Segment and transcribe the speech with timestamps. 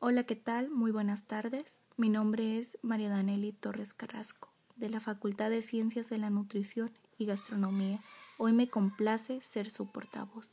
[0.00, 0.70] Hola, ¿qué tal?
[0.70, 1.80] Muy buenas tardes.
[1.96, 6.92] Mi nombre es María Daneli Torres Carrasco, de la Facultad de Ciencias de la Nutrición
[7.18, 8.00] y Gastronomía.
[8.36, 10.52] Hoy me complace ser su portavoz.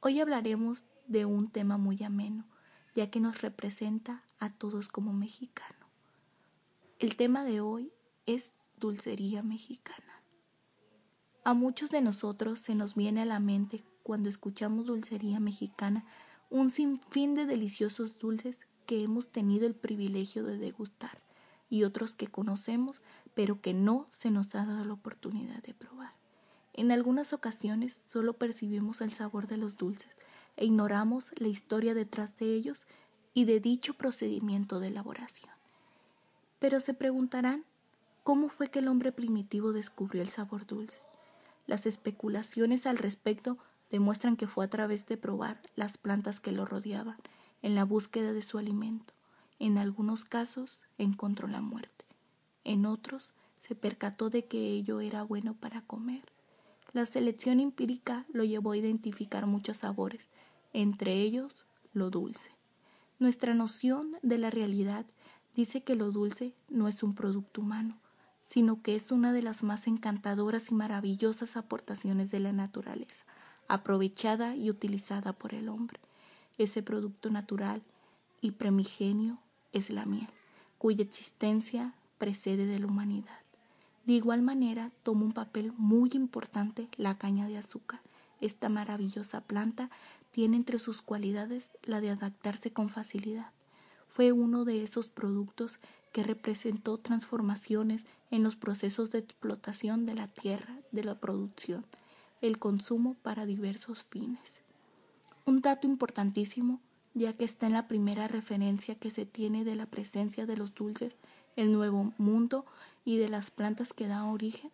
[0.00, 2.44] Hoy hablaremos de un tema muy ameno,
[2.94, 5.86] ya que nos representa a todos como mexicano.
[6.98, 7.94] El tema de hoy
[8.26, 10.22] es dulcería mexicana.
[11.44, 16.04] A muchos de nosotros se nos viene a la mente cuando escuchamos dulcería mexicana
[16.50, 21.20] un sinfín de deliciosos dulces que hemos tenido el privilegio de degustar
[21.68, 23.02] y otros que conocemos
[23.34, 26.12] pero que no se nos ha dado la oportunidad de probar.
[26.72, 30.10] En algunas ocasiones solo percibimos el sabor de los dulces
[30.56, 32.86] e ignoramos la historia detrás de ellos
[33.34, 35.52] y de dicho procedimiento de elaboración.
[36.58, 37.64] Pero se preguntarán,
[38.22, 41.02] ¿cómo fue que el hombre primitivo descubrió el sabor dulce?
[41.66, 43.58] Las especulaciones al respecto
[43.90, 47.18] demuestran que fue a través de probar las plantas que lo rodeaban
[47.66, 49.12] en la búsqueda de su alimento.
[49.58, 52.04] En algunos casos encontró la muerte.
[52.62, 56.22] En otros se percató de que ello era bueno para comer.
[56.92, 60.28] La selección empírica lo llevó a identificar muchos sabores,
[60.72, 62.52] entre ellos lo dulce.
[63.18, 65.04] Nuestra noción de la realidad
[65.56, 67.98] dice que lo dulce no es un producto humano,
[68.42, 73.24] sino que es una de las más encantadoras y maravillosas aportaciones de la naturaleza
[73.66, 75.98] aprovechada y utilizada por el hombre.
[76.58, 77.82] Ese producto natural
[78.40, 79.38] y primigenio
[79.72, 80.28] es la miel,
[80.78, 83.38] cuya existencia precede de la humanidad.
[84.06, 88.00] De igual manera, toma un papel muy importante la caña de azúcar.
[88.40, 89.90] Esta maravillosa planta
[90.30, 93.50] tiene entre sus cualidades la de adaptarse con facilidad.
[94.08, 95.78] Fue uno de esos productos
[96.12, 101.84] que representó transformaciones en los procesos de explotación de la tierra, de la producción,
[102.40, 104.65] el consumo para diversos fines.
[105.46, 106.80] Un dato importantísimo,
[107.14, 110.74] ya que está en la primera referencia que se tiene de la presencia de los
[110.74, 111.14] dulces,
[111.54, 112.66] el nuevo mundo
[113.04, 114.72] y de las plantas que dan origen.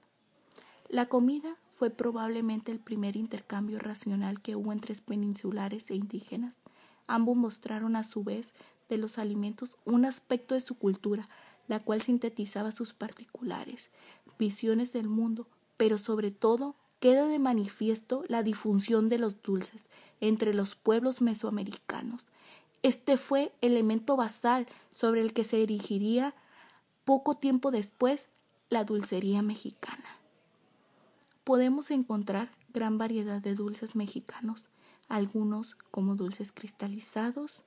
[0.89, 6.55] La comida fue probablemente el primer intercambio racional que hubo entre peninsulares e indígenas.
[7.07, 8.55] Ambos mostraron a su vez
[8.89, 11.29] de los alimentos un aspecto de su cultura,
[11.69, 13.91] la cual sintetizaba sus particulares
[14.39, 15.47] visiones del mundo,
[15.77, 19.83] pero sobre todo queda de manifiesto la difusión de los dulces
[20.21, 22.27] entre los pueblos mesoamericanos.
[22.85, 26.33] Este fue elemento basal sobre el que se erigiría
[27.05, 28.29] poco tiempo después
[28.71, 30.05] la dulcería mexicana.
[31.43, 34.69] Podemos encontrar gran variedad de dulces mexicanos,
[35.09, 37.65] algunos como dulces cristalizados,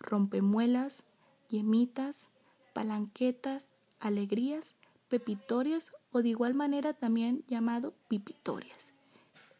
[0.00, 1.04] rompemuelas,
[1.48, 2.26] yemitas,
[2.72, 3.64] palanquetas,
[4.00, 4.74] alegrías,
[5.12, 8.94] pepitorias o de igual manera también llamado pipitorias.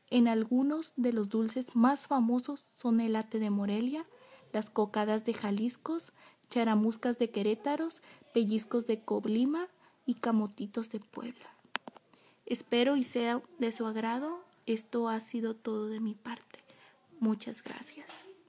[0.09, 4.07] En algunos de los dulces más famosos son el ate de Morelia,
[4.51, 6.15] las cocadas de Jaliscos,
[6.49, 8.01] charamuscas de Querétaros,
[8.33, 9.69] pellizcos de Coblima
[10.07, 11.51] y camotitos de Puebla.
[12.47, 14.43] Espero y sea de su agrado.
[14.65, 16.61] Esto ha sido todo de mi parte.
[17.21, 18.07] Muchas gracias.